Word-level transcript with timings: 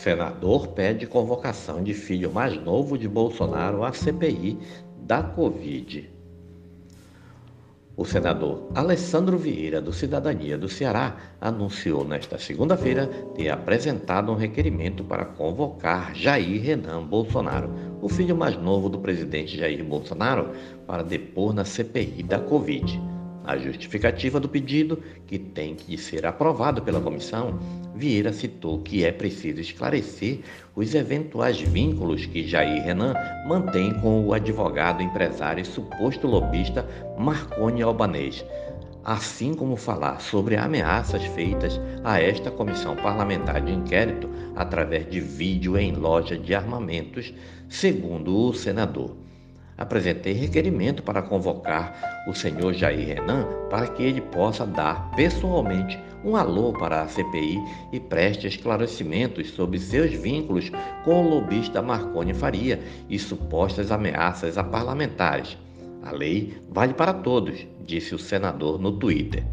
Senador 0.00 0.68
pede 0.68 1.06
convocação 1.06 1.82
de 1.82 1.92
filho 1.92 2.32
mais 2.32 2.56
novo 2.56 2.96
de 2.96 3.06
Bolsonaro 3.06 3.84
à 3.84 3.92
CPI 3.92 4.58
da 5.02 5.22
Covid. 5.22 6.10
O 7.94 8.04
senador 8.06 8.70
Alessandro 8.74 9.36
Vieira, 9.36 9.78
do 9.78 9.92
Cidadania 9.92 10.56
do 10.56 10.70
Ceará, 10.70 11.18
anunciou 11.38 12.02
nesta 12.02 12.38
segunda-feira 12.38 13.08
ter 13.34 13.50
apresentado 13.50 14.32
um 14.32 14.36
requerimento 14.36 15.04
para 15.04 15.26
convocar 15.26 16.14
Jair 16.14 16.62
Renan 16.62 17.04
Bolsonaro, 17.04 17.70
o 18.00 18.08
filho 18.08 18.34
mais 18.34 18.56
novo 18.56 18.88
do 18.88 19.00
presidente 19.00 19.58
Jair 19.58 19.84
Bolsonaro, 19.84 20.52
para 20.86 21.02
depor 21.02 21.52
na 21.52 21.66
CPI 21.66 22.22
da 22.22 22.38
Covid. 22.38 23.09
A 23.44 23.56
justificativa 23.56 24.38
do 24.38 24.48
pedido, 24.48 25.02
que 25.26 25.38
tem 25.38 25.74
que 25.74 25.96
ser 25.96 26.26
aprovado 26.26 26.82
pela 26.82 27.00
comissão, 27.00 27.58
Vieira 27.94 28.32
citou 28.32 28.80
que 28.80 29.04
é 29.04 29.10
preciso 29.10 29.60
esclarecer 29.60 30.40
os 30.76 30.94
eventuais 30.94 31.60
vínculos 31.60 32.26
que 32.26 32.46
Jair 32.46 32.84
Renan 32.84 33.14
mantém 33.46 33.94
com 34.00 34.24
o 34.24 34.34
advogado, 34.34 35.02
empresário 35.02 35.62
e 35.62 35.64
suposto 35.64 36.26
lobista 36.26 36.86
Marconi 37.18 37.82
Albanês, 37.82 38.44
assim 39.04 39.54
como 39.54 39.74
falar 39.76 40.20
sobre 40.20 40.56
ameaças 40.56 41.24
feitas 41.24 41.80
a 42.04 42.20
esta 42.20 42.50
comissão 42.50 42.94
parlamentar 42.94 43.62
de 43.62 43.72
inquérito 43.72 44.28
através 44.54 45.08
de 45.08 45.20
vídeo 45.20 45.78
em 45.78 45.92
loja 45.92 46.36
de 46.36 46.54
armamentos, 46.54 47.32
segundo 47.68 48.48
o 48.48 48.54
senador 48.54 49.16
apresentei 49.80 50.34
requerimento 50.34 51.02
para 51.02 51.22
convocar 51.22 52.22
o 52.28 52.34
senhor 52.34 52.74
Jair 52.74 53.16
Renan 53.16 53.46
para 53.70 53.88
que 53.88 54.02
ele 54.02 54.20
possa 54.20 54.66
dar 54.66 55.10
pessoalmente 55.16 55.98
um 56.22 56.36
alô 56.36 56.70
para 56.74 57.00
a 57.00 57.08
CPI 57.08 57.58
e 57.90 57.98
preste 57.98 58.46
esclarecimentos 58.46 59.50
sobre 59.52 59.78
seus 59.78 60.12
vínculos 60.12 60.70
com 61.02 61.24
o 61.24 61.28
lobista 61.28 61.80
Marconi 61.80 62.34
Faria 62.34 62.78
e 63.08 63.18
supostas 63.18 63.90
ameaças 63.90 64.58
a 64.58 64.62
parlamentares. 64.62 65.56
A 66.02 66.12
lei 66.12 66.62
vale 66.68 66.92
para 66.92 67.14
todos, 67.14 67.66
disse 67.86 68.14
o 68.14 68.18
senador 68.18 68.78
no 68.78 68.92
Twitter. 68.92 69.44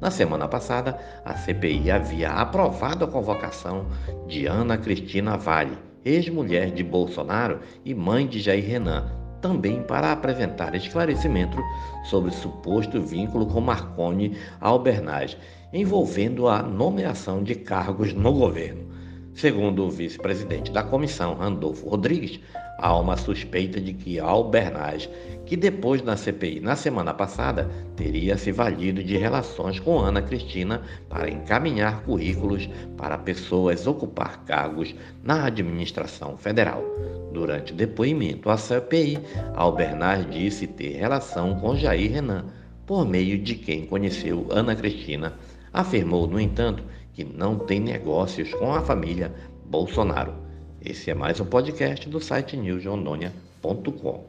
Na 0.00 0.10
semana 0.10 0.48
passada, 0.48 0.98
a 1.24 1.34
CPI 1.34 1.90
havia 1.92 2.30
aprovado 2.30 3.04
a 3.04 3.08
convocação 3.08 3.86
de 4.26 4.46
Ana 4.46 4.76
Cristina 4.76 5.36
Vale, 5.36 5.78
ex-mulher 6.04 6.70
de 6.70 6.82
Bolsonaro 6.82 7.60
e 7.84 7.94
mãe 7.94 8.26
de 8.26 8.40
Jair 8.40 8.64
Renan, 8.64 9.25
também 9.40 9.82
para 9.82 10.12
apresentar 10.12 10.74
esclarecimento 10.74 11.58
sobre 12.04 12.30
suposto 12.30 13.00
vínculo 13.00 13.46
com 13.46 13.60
Marconi 13.60 14.36
Albernaz, 14.60 15.36
envolvendo 15.72 16.48
a 16.48 16.62
nomeação 16.62 17.42
de 17.42 17.54
cargos 17.54 18.12
no 18.12 18.32
governo. 18.32 18.95
Segundo 19.36 19.84
o 19.84 19.90
vice-presidente 19.90 20.72
da 20.72 20.82
comissão, 20.82 21.34
Randolfo 21.34 21.90
Rodrigues, 21.90 22.40
há 22.78 22.98
uma 22.98 23.18
suspeita 23.18 23.78
de 23.78 23.92
que 23.92 24.18
Albernaz, 24.18 25.10
que 25.44 25.54
depois 25.54 26.02
na 26.02 26.16
CPI 26.16 26.60
na 26.60 26.74
semana 26.74 27.12
passada 27.12 27.70
teria 27.96 28.38
se 28.38 28.50
valido 28.50 29.04
de 29.04 29.18
relações 29.18 29.78
com 29.78 29.98
Ana 29.98 30.22
Cristina 30.22 30.80
para 31.10 31.28
encaminhar 31.28 32.02
currículos 32.04 32.66
para 32.96 33.18
pessoas 33.18 33.86
ocupar 33.86 34.42
cargos 34.46 34.94
na 35.22 35.44
administração 35.44 36.38
federal. 36.38 36.82
Durante 37.30 37.74
o 37.74 37.76
depoimento 37.76 38.48
à 38.48 38.56
CPI, 38.56 39.18
Albernaz 39.54 40.30
disse 40.30 40.66
ter 40.66 40.96
relação 40.96 41.60
com 41.60 41.76
Jair 41.76 42.10
Renan, 42.10 42.46
por 42.86 43.06
meio 43.06 43.38
de 43.38 43.54
quem 43.54 43.84
conheceu 43.84 44.46
Ana 44.48 44.74
Cristina. 44.74 45.34
Afirmou, 45.74 46.26
no 46.26 46.40
entanto, 46.40 46.82
que 47.16 47.24
não 47.24 47.58
tem 47.58 47.80
negócios 47.80 48.52
com 48.52 48.74
a 48.74 48.82
família 48.82 49.34
Bolsonaro. 49.64 50.34
Esse 50.84 51.10
é 51.10 51.14
mais 51.14 51.40
um 51.40 51.46
podcast 51.46 52.06
do 52.10 52.20
site 52.20 52.58
newsrondônia.com. 52.58 54.26